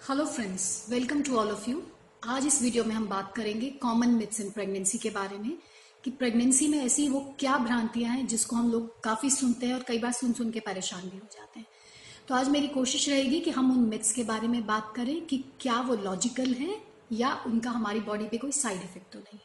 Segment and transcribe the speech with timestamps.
[0.00, 1.82] Hello friends welcome to all of you
[2.24, 5.58] आज इस video में हम बात करेंगे कॉमन मिथ्स इन प्रेगनेंसी के बारे में,
[6.04, 9.82] कि प्रेगनेंसी में ऐसी वो क्या भ्रांतियाँ हैं जिसको हम लोग काफ़ी सुनते हैं और
[9.88, 11.66] कई बार सुन सुन के परेशान भी हो जाते हैं।
[12.28, 15.44] तो आज मेरी कोशिश रहेगी कि हम उन मिथ्स के बारे में बात करें कि
[15.60, 16.76] क्या वो लॉजिकल है
[17.12, 19.38] या उनका हमारी बॉडी पे कोई साइड इफ़ेक्ट तो नहीं।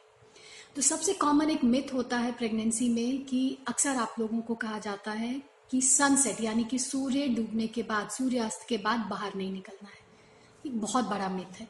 [0.76, 4.80] तो सबसे कॉमन एक मिथ होता है प्रेगनेंसी में कि अक्सर आप लोगों को कहा
[4.80, 5.34] जाता है
[5.72, 10.04] कि सनसेट यानी कि सूर्य डूबने के बाद, सूर्यास्त के बाद बाहर नहीं निकलना है।
[10.66, 11.68] एक बहुत बड़ा मिथ है।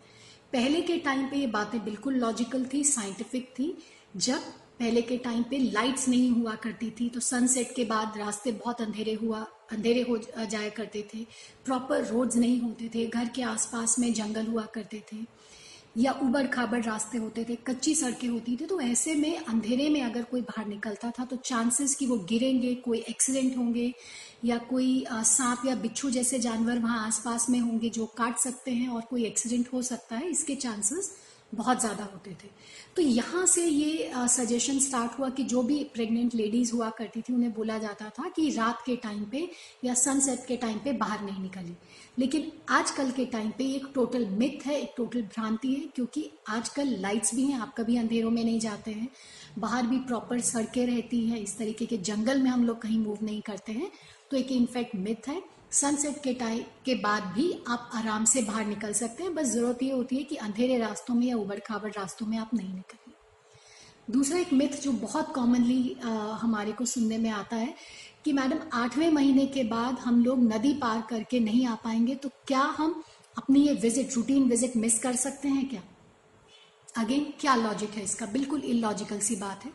[0.53, 3.75] पहले के टाइम पे ये बातें बिल्कुल लॉजिकल थी साइंटिफिक थी।
[4.17, 4.41] जब
[4.79, 8.81] पहले के टाइम पे लाइट्स नहीं हुआ करती थी तो सनसेट के बाद रास्ते बहुत
[8.81, 9.39] अंधेरे हुआ,
[9.71, 11.23] अंधेरे हो जाया करते थे।
[11.65, 15.17] प्रॉपर रोड्स नहीं होते थे, घर के आसपास में जंगल हुआ करते थे।
[15.95, 20.01] या उबड़ खाबड़ रास्ते होते थे, कच्ची सड़कें होती थी तो ऐसे में, अंधेरे में
[20.01, 23.93] अगर कोई बाहर निकलता था तो चांसेस कि वो गिरेंगे, कोई एक्सीडेंट होंगे,
[24.45, 28.89] या कोई सांप या बिच्छू जैसे जानवर वहाँ आसपास में होंगे जो काट सकते हैं
[28.89, 31.15] और कोई एक्सीडेंट हो सकता है, इसके चांसेस
[31.51, 32.47] बहुत ज़्यादा होते थे।
[32.95, 37.33] तो यहाँ से ये सजेशन स्टार्ट हुआ कि जो भी प्रेग्नेंट लेडीज़ हुआ करती थी,
[37.33, 39.49] उन्हें बोला जाता था कि रात के टाइम पे
[39.85, 41.75] या सनसेट के टाइम पे बाहर नहीं निकले
[42.19, 46.95] लेकिन आजकल के टाइम पे एक टोटल मिथ है, एक टोटल भ्रांति है, क्योंकि आजकल
[47.01, 49.07] लाइट्स भी हैं, आप कभी अंधेरों में नहीं जाते हैं।
[49.59, 53.17] बाहर भी प्रॉपर सड़कें रहती हैं, इस तरीके के जंगल में हम लोग कहीं मूव
[53.23, 53.91] नहीं करते हैं।
[54.31, 55.41] तो एक इनफैक्ट मिथ है
[55.75, 59.83] सनसेट के टाइम के बाद भी आप आराम से बाहर निकल सकते हैं। बस ज़रूरत
[59.83, 63.13] ये होती है कि अंधेरे रास्तों में या उबड़ खाबड़ रास्तों में आप नहीं निकलें
[64.07, 65.95] दूसरा एक मिथ जो बहुत कॉमनली
[66.41, 67.73] हमारे को सुनने में आता है
[68.25, 72.29] कि मैडम, आठवें महीने के बाद हम लोग नदी पार करके नहीं आ पाएँगे तो
[72.47, 73.03] क्या हम
[73.37, 75.81] अपनी ये विज़िट रूटीन विज़िट मिस कर सकते हैं क्या?
[76.97, 78.25] अगेन क्या लॉजिक है इसका?
[78.27, 79.71] बिल्कुल इलॉजिकल सी बात है।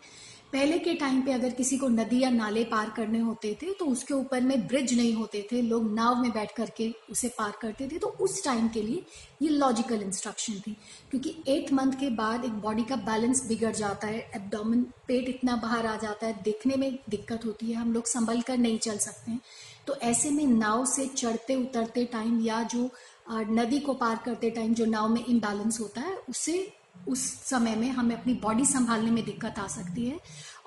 [0.52, 3.84] पहले के टाइम पे अगर किसी को नदी या नाले पार करने होते थे तो
[3.86, 7.88] उसके ऊपर में ब्रिज नहीं होते थे। लोग नाव में बैठ करके उसे पार करते
[7.88, 9.02] थे। तो उस टाइम के लिए
[9.42, 10.76] ये लॉजिकल इंस्ट्रक्शन थी।
[11.10, 15.56] क्योंकि एट मंथ के बाद एक बॉडी का बैलेंस बिगड़ जाता है एब्डोमिन पेट इतना
[15.56, 18.98] बाहर आ जाता है, देखने में दिक्कत होती है, हम लोग संभल कर नहीं चल
[18.98, 19.40] सकते हैं।
[19.86, 22.90] तो ऐसे में नाव से चढ़ते उतरते टाइम या जो
[23.30, 26.72] नदी को पार करते टाइम जो नाव में इम्बैलेंस होता है, उसे
[27.08, 30.18] उस समय में हमें अपनी बॉडी संभालने में दिक्कत आ सकती है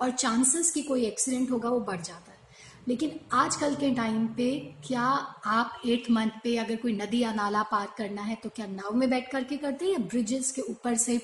[0.01, 2.37] और चांसेस कि कोई एक्सीडेंट होगा वो बढ़ जाता है।
[2.87, 4.49] लेकिन आजकल के टाइम पे
[4.87, 5.01] क्या
[5.45, 8.95] आप एट मंथ पे अगर कोई नदी या नाला पार करना है तो क्या नाव
[8.95, 11.17] में बैठ करके करते हैं या ब्रिजेस के ऊपर से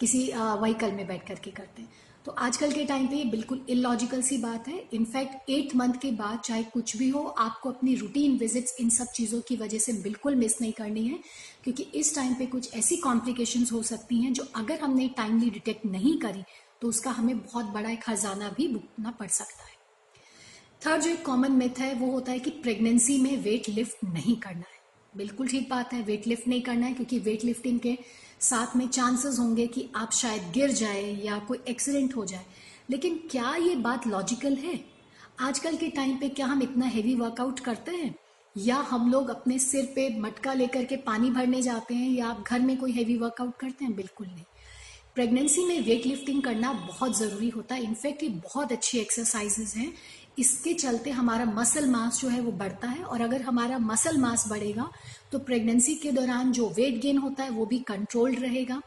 [0.00, 1.88] किसी व्हीकल में बैठ करके करते हैं?
[2.24, 6.10] तो आजकल के टाइम पे ये बिल्कुल इलॉजिकल सी बात है। इनफैक्ट एट मंथ के
[6.12, 9.92] बाद चाहे कुछ भी हो, आपको अपनी रूटीन विजिट्स इन सब चीज़ों की वजह से
[10.02, 11.18] बिल्कुल मिस नहीं करनी है,
[11.64, 15.86] क्योंकि इस टाइम पे कुछ ऐसी कॉम्प्लिकेशंस हो सकती हैं जो अगर हमने टाइमली डिटेक्ट
[15.86, 16.44] नहीं करी
[16.80, 19.72] तो उसका हमें बहुत बड़ा एक खजाना भी भुगतना पड़ सकता है।
[20.86, 24.36] थर्ड जो एक कॉमन मिथ है, वो होता है कि प्रेगनेंसी में वेट लिफ्ट नहीं
[24.36, 24.73] करना है।
[25.16, 27.98] बिल्कुल ठीक बात है वेट लिफ्ट नहीं करना है क्योंकि वेट लिफ्टिंग के
[28.40, 32.44] साथ में चांसेस होंगे कि आप शायद गिर जाए या कोई एक्सीडेंट हो जाए।
[32.90, 34.80] लेकिन क्या ये बात लॉजिकल है?
[35.40, 38.14] आजकल के टाइम पे क्या हम इतना हेवी वर्कआउट करते हैं?
[38.56, 42.44] या हम लोग अपने सिर पे मटका लेकर के पानी भरने जाते हैं या आप
[42.48, 43.96] घर में कोई हैवी वर्कआउट करते हैं?
[43.96, 44.44] बिल्कुल नहीं।
[45.16, 49.92] प्रेगनेंसी में वेट लिफ्टिंग करना बहुत ज़रूरी होता है। इनफैक्ट ये बहुत अच्छी एक्सरसाइजेज हैं।
[50.38, 54.46] इसके चलते हमारा मसल मास जो है वो बढ़ता है और अगर हमारा मसल मास
[54.48, 54.90] बढ़ेगा
[55.32, 58.80] तो प्रेगनेंसी के दौरान जो वेट गेन होता है वो भी कंट्रोल्ड रहेगा।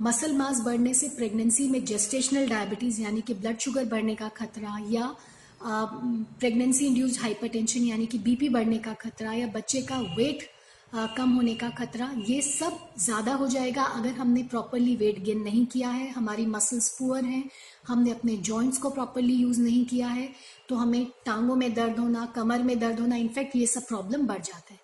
[0.00, 4.76] मसल मास बढ़ने से प्रेगनेंसी में जेस्टेशनल डायबिटीज़ यानी कि ब्लड शुगर बढ़ने का खतरा
[4.90, 5.14] या
[5.62, 10.48] प्रेगनेंसी इंड्यूस्ड हाइपरटेंशन यानी कि बीपी बढ़ने का खतरा या बच्चे का वेट
[10.92, 15.64] कम होने का खतरा, ये सब ज़्यादा हो जाएगा अगर हमने प्रॉपरली वेट गेन नहीं
[15.66, 17.44] किया है। हमारी मसल्स पुअर हैं,
[17.88, 20.28] हमने अपने जॉइंट्स को प्रॉपरली यूज़ नहीं किया है
[20.68, 24.40] तो हमें टांगों में दर्द होना, कमर में दर्द होना इनफैक्ट ये सब प्रॉब्लम बढ़
[24.40, 24.80] जाता है।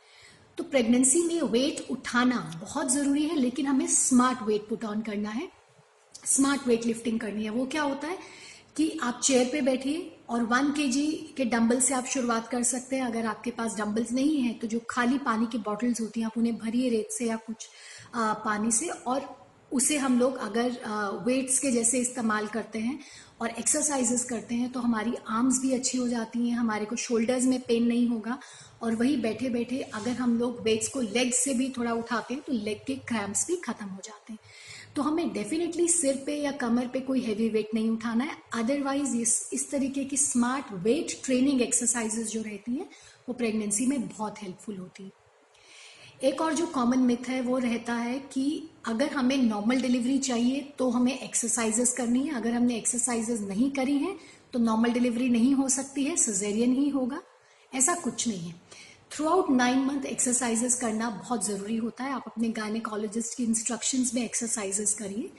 [0.59, 5.31] तो प्रेगनेंसी में वेट उठाना बहुत ज़रूरी है, लेकिन हमें स्मार्ट वेट पुट ऑन करना
[5.31, 5.49] है।
[6.27, 8.19] स्मार्ट वेट लिफ्टिंग करनी है। वो क्या होता है
[8.77, 11.07] कि आप चेयर पे बैठिए और वन के जी
[11.37, 14.67] के डम्बल से आप शुरुआत कर सकते हैं। अगर आपके पास डम्बल्स नहीं है तो
[14.67, 17.69] जो खाली पानी की बॉटल्स होती हैं आप उन्हें भरिए रेत से या कुछ
[18.15, 19.21] आ, पानी से और
[19.75, 20.77] उसे हम लोग अगर
[21.27, 22.99] वेट्स के जैसे इस्तेमाल करते हैं
[23.41, 27.45] और एक्सरसाइजेस करते हैं तो हमारी आर्म्स भी अच्छी हो जाती हैं, हमारे को शोल्डर्स
[27.45, 28.39] में पेन नहीं होगा।
[28.83, 32.43] और वही बैठे बैठे अगर हम लोग वेट्स को लेग से भी थोड़ा उठाते हैं
[32.43, 34.39] तो लेग के क्रैम्प्स भी खत्म हो जाते हैं।
[34.97, 39.17] तो हमें डेफिनेटली सिर पे या कमर पे कोई हैवी वेट नहीं उठाना है। अदरवाइज़
[39.17, 42.89] इस इस तरीके की स्मार्ट वेट ट्रेनिंग एक्सरसाइजेस जो रहती हैं,
[43.29, 45.11] वो प्रेगनेंसी में बहुत हेल्पफुल होती है।
[46.25, 50.61] एक और जो कॉमन मिथ है, वो रहता है कि अगर हमें नॉर्मल डिलीवरी चाहिए
[50.79, 54.17] तो हमें एक्सरसाइजेस करनी है। अगर हमने एक्सरसाइजेस नहीं करी हैं
[54.53, 57.21] तो नॉर्मल डिलीवरी नहीं हो सकती है सजेरियन ही होगा।
[57.73, 58.55] ऐसा कुछ नहीं है।
[59.13, 64.15] Throughout nine month exercises करना बहुत ज़रूरी होता है। आप अपने गायनिकोलॉजिस्ट की इंस्ट्रक्शंस
[64.15, 65.31] में एक्सरसाइजेस करिए।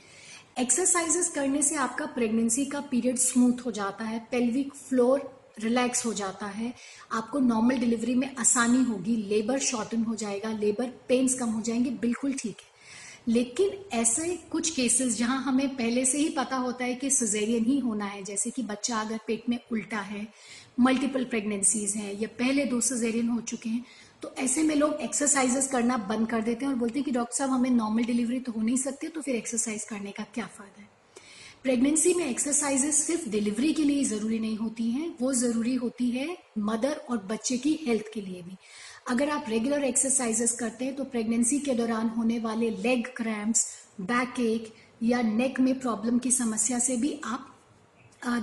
[0.60, 6.14] एक्सरसाइजेस करने से आपका प्रेगनेंसी का पीरियड स्मूथ हो जाता है। पेल्विक फ्लोर रिलैक्स हो
[6.14, 6.74] जाता है।
[7.12, 11.90] आपको नॉर्मल डिलीवरी में आसानी होगी, लेबर शॉर्टन हो जाएगा, लेबर पेन्स कम हो जाएँगे,
[11.92, 12.74] बिल्कुल ठीक है।
[13.28, 17.78] लेकिन ऐसे कुछ केसेस जहाँ हमें पहले से ही पता होता है कि सजेरियन ही
[17.80, 20.28] होना है, जैसे कि बच्चा अगर पेट में उल्टा है
[20.80, 23.84] मल्टीपल प्रेगनेंसीज हैं, या पहले दो सजेरियन हो चुके हैं
[24.22, 27.36] तो ऐसे में लोग एक्सरसाइजेस करना बंद कर देते हैं और बोलते हैं कि डॉक्टर
[27.36, 30.82] साहब, हमें नॉर्मल डिलीवरी तो हो नहीं सकती तो फिर एक्सरसाइज करने का क्या फ़ायदा
[30.82, 30.88] है?
[31.66, 36.28] प्रेगनेंसी में एक्सरसाइजेस सिर्फ़ डिलीवरी के लिए ज़रूरी नहीं होती हैं, वो ज़रूरी होती है
[36.60, 38.58] मदर और बच्चे की हेल्थ के लिए भी।
[39.10, 43.66] अगर आप रेगुलर एक्सरसाइजेस करते हैं तो प्रेगनेंसी के दौरान होने वाले लेग क्रैम्प्स
[44.02, 44.72] बैक एक
[45.04, 47.52] या नेक में प्रॉब्लम की समस्या से भी आप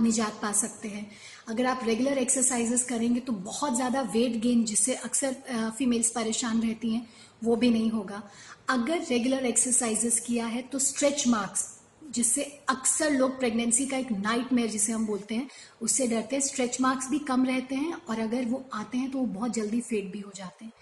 [0.01, 1.07] निजात पा सकते हैं।
[1.49, 5.37] अगर आप रेगुलर एक्सरसाइजेस करेंगे तो बहुत ज़्यादा वेट गेन जिससे अक्सर
[5.79, 7.07] फीमेल्स परेशान रहती हैं,
[7.45, 8.23] वो भी नहीं होगा।
[8.71, 11.69] अगर रेगुलर एक्सरसाइजेस किया है तो स्ट्रेच मार्क्स
[12.15, 15.49] जिससे अक्सर लोग प्रेगनेंसी का एक नाइट मेयर जिसे हम बोलते हैं,
[15.83, 19.19] उससे डरते हैं। स्ट्रेच मार्क्स भी कम रहते हैं और अगर वो आते हैं तो
[19.19, 20.73] वो बहुत जल्दी फेड भी हो जाते हैं।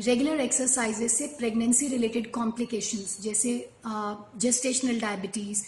[0.00, 3.50] रेगुलर एक्सरसाइजेस से प्रेगनेंसी रिलेटेड कॉम्प्लिकेशंस जैसे
[3.86, 5.62] जेस्टेशनल डायबिटीज़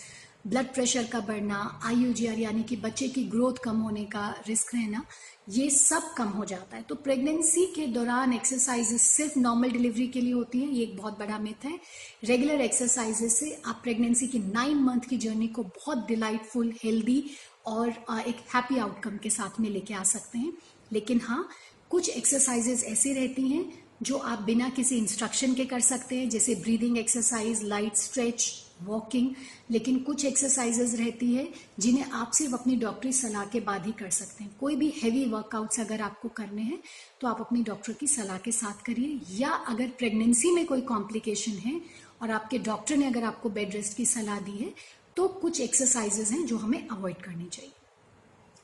[0.44, 5.02] ब्लड प्रेशर का बढ़ना आईयूजीआर यानी कि बच्चे की ग्रोथ कम होने का रिस्क रहना,
[5.48, 10.20] ये सब कम हो जाता है। तो प्रेगनेंसी के दौरान एक्सरसाइजेस सिर्फ़ नॉर्मल डिलीवरी के
[10.20, 11.78] लिए होती है, ये एक बहुत बड़ा मिथ है।
[12.24, 17.22] रेगुलर एक्सरसाइजेस से आप प्रेगनेंसी की नाइन मंथ की जर्नी को बहुत डिलाइटफुल हेल्दी
[17.66, 17.88] और
[18.26, 20.52] एक हैप्पी आउटकम के साथ में लेके आ सकते हैं।
[20.92, 21.48] लेकिन हाँ
[21.90, 23.64] कुछ एक्सरसाइजेस ऐसी रहती हैं
[24.02, 29.30] जो आप बिना किसी इंस्ट्रक्शन के कर सकते हैं, जैसे breathing exercise light stretch walking
[29.70, 31.48] लेकिन कुछ एक्सरसाइजेज रहती है
[31.78, 35.24] जिन्हें आप सिर्फ़ अपनी डॉक्टरी सलाह के बाद ही कर सकते हैं। कोई भी हैवी
[35.26, 36.78] वर्कआउट्स अगर आपको करने हैं
[37.20, 41.52] तो आप अपनी डॉक्टर की सलाह के साथ करिए। या अगर प्रेगनेंसी में कोई कॉम्प्लिकेशन
[41.58, 41.80] है
[42.22, 44.72] और आपके डॉक्टर ने अगर आपको बेड रेस्ट की सलाह दी है
[45.16, 47.72] तो कुछ एक्सरसाइजेज हैं जो हमें अवॉइड करनी चाहिए।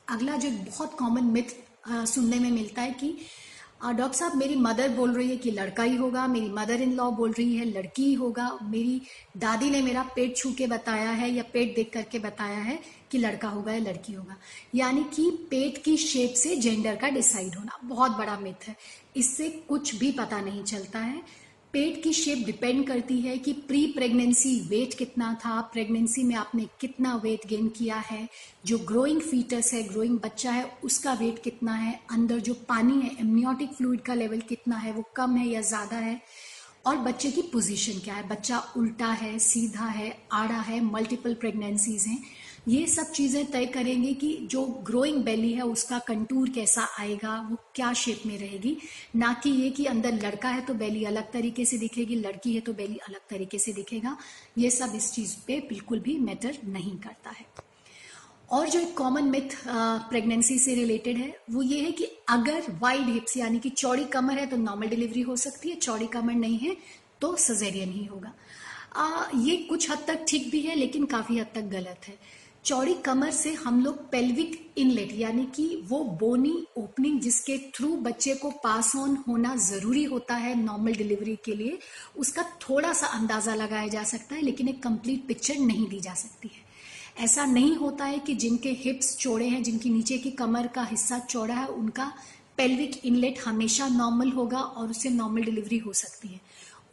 [0.09, 1.55] अगला जो बहुत कॉमन मिथ
[2.07, 3.15] सुनने में मिलता है कि
[3.81, 7.09] डॉक्टर साहब, मेरी मदर बोल रही है कि लड़का ही होगा, मेरी मदर इन लॉ
[7.11, 9.01] बोल रही है, लड़की ही होगा। मेरी
[9.37, 12.79] दादी ने मेरा पेट छू के बताया है या पेट देख करके बताया है
[13.11, 14.35] कि लड़का होगा या लड़की होगा।
[14.75, 18.75] यानी कि पेट की शेप से जेंडर का डिसाइड होना, बहुत बड़ा मिथ है।
[19.15, 21.21] इससे कुछ भी पता नहीं चलता है।
[21.73, 26.65] पेट की शेप डिपेंड करती है कि प्री प्रेगनेंसी वेट कितना था प्रेगनेंसी में आपने
[26.79, 28.27] कितना वेट गेन किया है,
[28.65, 33.15] जो ग्रोइंग फीटस है ग्रोइंग बच्चा है, उसका वेट कितना है, अंदर जो पानी है
[33.19, 36.21] एमनियोटिक फ्लूड का लेवल कितना है, वो कम है या ज़्यादा है,
[36.85, 38.27] और बच्चे की पोजीशन क्या है?
[38.27, 42.23] बच्चा उल्टा है, सीधा है, आड़ा है मल्टीपल प्रेगनेंसीज हैं।
[42.65, 47.57] ये सब चीज़ें तय करेंगे कि जो ग्रोइंग बेली है उसका कंटूर कैसा आएगा वो
[47.75, 48.75] क्या शेप में रहेगी।
[49.15, 52.61] ना कि ये कि अंदर लड़का है तो बेली अलग तरीके से दिखेगी लड़की है
[52.61, 54.15] तो बेली अलग तरीके से दिखेगा।
[54.57, 57.45] ये सब इस चीज़ पे बिल्कुल भी मैटर नहीं करता है।
[58.51, 63.09] और जो एक कॉमन मिथ प्रेगनेंसी से रिलेटेड है वो ये है कि अगर वाइड
[63.09, 66.57] हिप्स यानी कि चौड़ी कमर है तो नॉर्मल डिलीवरी हो सकती है चौड़ी कमर नहीं
[66.57, 66.75] है
[67.21, 68.33] तो सजेरियन ही होगा।
[68.95, 72.17] आ, ये कुछ हद तक ठीक भी है लेकिन काफ़ी हद तक गलत है।
[72.65, 78.33] चौड़ी कमर से हम लोग पेल्विक इनलेट यानी कि वो बोनी ओपनिंग जिसके थ्रू बच्चे
[78.35, 81.79] को पास ऑन होना ज़रूरी होता है नॉर्मल डिलीवरी के लिए,
[82.17, 86.13] उसका थोड़ा सा अंदाज़ा लगाया जा सकता है, लेकिन एक कंप्लीट पिक्चर नहीं दी जा
[86.13, 86.69] सकती है।
[87.23, 91.19] ऐसा नहीं होता है कि जिनके हिप्स चौड़े हैं, जिनकी नीचे की कमर का हिस्सा
[91.19, 92.13] चौड़ा है, उनका
[92.57, 96.41] पेल्विक इनलेट हमेशा नॉर्मल होगा और उससे नॉर्मल डिलीवरी हो सकती है।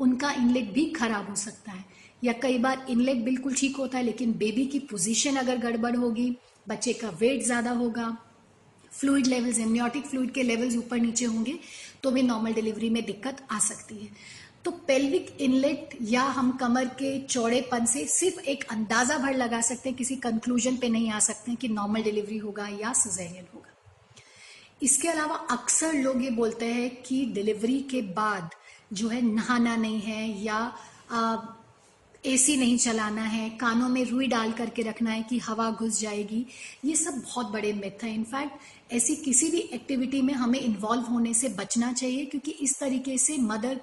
[0.01, 4.05] उनका इनलेट भी खराब हो सकता है। या कई बार इनलेट बिल्कुल ठीक होता है,
[4.05, 6.31] लेकिन बेबी की पोजीशन अगर गड़बड़ होगी,
[6.67, 8.17] बच्चे का वेट ज़्यादा होगा
[8.93, 11.59] फ्लूड लेवल्स एमनियोटिक फ्लूड के लेवल्स ऊपर नीचे होंगे
[12.03, 14.09] तो भी नॉर्मल डिलीवरी में दिक्कत आ सकती है।
[14.65, 19.89] तो पेल्विक इनलेट या हम कमर के चौड़ेपन से सिर्फ़ एक अंदाज़ा भर लगा सकते
[19.89, 23.75] हैं, किसी कंक्लूजन पे नहीं आ सकते कि नॉर्मल डिलीवरी होगा या सजेरियन होगा।
[24.83, 28.51] इसके अलावा अक्सर लोग ये बोलते हैं कि डिलीवरी के बाद
[28.93, 30.61] जो है नहाना नहीं है या
[32.25, 36.45] एसी नहीं चलाना है, कानों में रुई डाल करके रखना है कि हवा घुस जाएगी,
[36.85, 41.35] ये सब बहुत बड़े मिथ हैं। इनफैक्ट ऐसी किसी भी एक्टिविटी में हमें इन्वॉल्व होने
[41.35, 43.81] से बचना चाहिए क्योंकि इस तरीके से मदर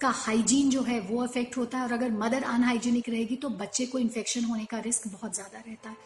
[0.00, 3.86] का हाइजीन जो है वो अफेक्ट होता है और अगर मदर अनहाइजीनिक रहेगी तो बच्चे
[3.86, 5.96] को इन्फेक्शन होने का रिस्क बहुत ज़्यादा रहता है।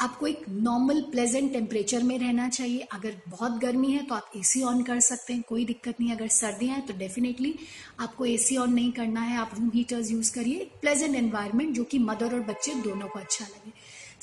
[0.00, 4.62] आपको एक नॉर्मल प्लेजेंट टेम्परेचर में रहना चाहिए। अगर बहुत गर्मी है तो आप एसी
[4.62, 7.54] ऑन कर सकते हैं, कोई दिक्कत नहीं। अगर सर्दियाँ हैं तो डेफिनेटली
[8.00, 11.98] आपको एसी ऑन नहीं करना है। आप रूम हीटर्स यूज़ करिए। प्लेजेंट एनवायरमेंट जो कि
[11.98, 13.72] मदर और बच्चे दोनों को अच्छा लगे।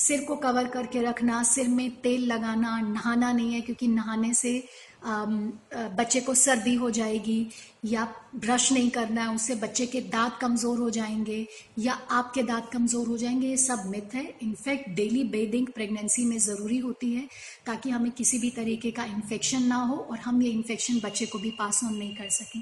[0.02, 4.64] सिर को कवर करके रखना, सिर में तेल लगाना, नहाना नहीं है क्योंकि नहाने से
[5.04, 7.48] बच्चे को सर्दी हो जाएगी
[7.86, 8.04] या
[8.36, 11.46] ब्रश नहीं करना है, उससे बच्चे के दांत कमज़ोर हो जाएँगे
[11.80, 16.38] या आपके दांत कमज़ोर हो जाएँगे। ये सब मिथ है। इनफैक्ट डेली बेदिंग प्रेगनेंसी में
[16.40, 17.28] ज़रूरी होती है
[17.66, 21.40] ताकि हमें किसी भी तरीके का इन्फेक्शन ना हो और हम ये इन्फेक्शन बच्चे को
[21.40, 22.62] भी पास ऑन नहीं कर सकें।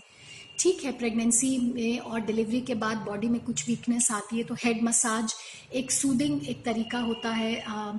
[0.59, 4.55] ठीक है प्रेगनेंसी में और डिलीवरी के बाद बॉडी में कुछ वीकनेस आती है तो
[4.63, 5.35] हेड मसाज
[5.73, 7.93] एक सूदिंग एक तरीका होता है आ,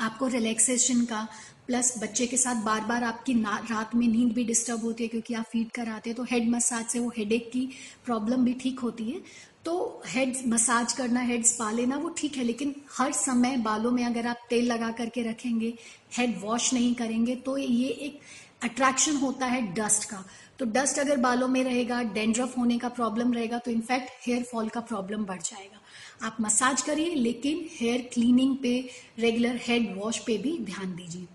[0.00, 1.26] आपको रिलैक्सेशन का
[1.66, 5.34] प्लस बच्चे के साथ बार बार आपकी रात में नींद भी डिस्टर्ब होती है क्योंकि
[5.34, 7.68] आप फ़ीड कराते हैं तो हेड मसाज से वो हेडेक की
[8.04, 9.20] प्रॉब्लम भी ठीक होती है।
[9.64, 14.04] तो हेड मसाज करना हेड स्पा लेना वो ठीक है लेकिन हर समय बालों में
[14.04, 15.72] अगर आप तेल लगा करके रखेंगे
[16.18, 18.20] हेड वॉश नहीं करेंगे तो ये एक
[18.64, 20.24] अट्रैक्शन होता है डस्ट का।
[20.60, 24.68] तो डस्ट अगर बालों में रहेगा डेंड्रफ होने का प्रॉब्लम रहेगा तो इनफैक्ट हेयर फॉल
[24.68, 25.80] का प्रॉब्लम बढ़ जाएगा।
[26.26, 28.72] आप मसाज करिए लेकिन हेयर क्लीनिंग पे
[29.18, 31.26] रेगुलर हेड वॉश पे भी ध्यान दीजिए।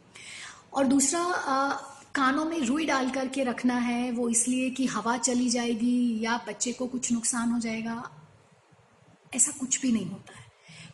[0.74, 1.72] और दूसरा आ,
[2.16, 6.72] कानों में रुई डाल करके रखना है वो इसलिए कि हवा चली जाएगी या बच्चे
[6.72, 8.04] को कुछ नुकसान हो जाएगा।
[9.36, 10.46] ऐसा कुछ भी नहीं होता है।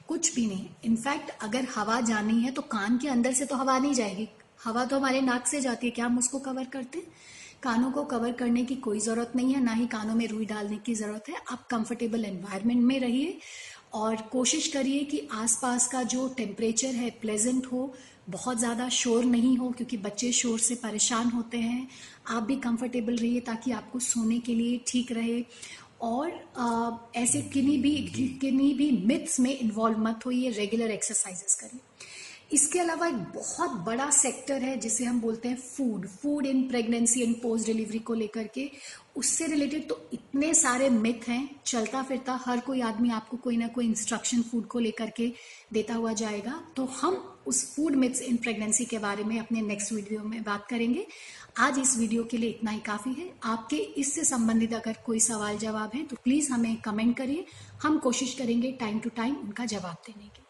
[0.07, 3.77] कुछ भी नहीं। इनफैक्ट अगर हवा जानी है तो कान के अंदर से तो हवा
[3.79, 4.27] नहीं जाएगी।
[4.63, 7.07] हवा तो हमारे नाक से जाती है। क्या हम उसको कवर करते हैं?
[7.63, 10.77] कानों को कवर करने की कोई ज़रूरत नहीं है ना ही कानों में रुई डालने
[10.77, 13.37] की ज़रूरत है। आप कंफर्टेबल एनवायरनमेंट में रहिए
[13.93, 17.93] और कोशिश करिए कि आसपास का जो टेम्परेचर है प्लेजेंट हो
[18.29, 21.87] बहुत ज़्यादा शोर नहीं हो क्योंकि बच्चे शोर से परेशान होते हैं।
[22.27, 25.43] आप भी कंफर्टेबल रहिए ताकि आपको सोने के लिए ठीक रहे।
[26.01, 27.95] और आ, ऐसे किन्हीं भी
[28.41, 31.81] किन्हीं भी मिथ्स में इन्वॉल्व मत होइए रेगुलर एक्सरसाइजेस करिए।
[32.51, 37.21] इसके अलावा एक बहुत बड़ा सेक्टर है जिसे हम बोलते हैं food food in pregnancy
[37.21, 38.69] and post delivery को लेकर के।
[39.17, 43.67] उससे रिलेटेड तो इतने सारे मिथ हैं, चलता फिरता हर कोई आदमी आपको कोई ना
[43.67, 45.31] कोई इंस्ट्रक्शन फ़ूड को लेकर के
[45.73, 47.15] देता हुआ जाएगा। तो हम
[47.47, 51.05] उस फ़ूड मिथ्स इन प्रेगनेंसी के बारे में अपने नेक्स्ट वीडियो में बात करेंगे।
[51.59, 55.57] आज इस वीडियो के लिए इतना ही काफ़ी है। आपके इससे संबंधित अगर कोई सवाल
[55.57, 57.45] जवाब है तो प्लीज़ हमें कमेंट करिए।
[57.83, 60.40] हम कोशिश करेंगे टाइम टू टाइम उनका जवाब देने की।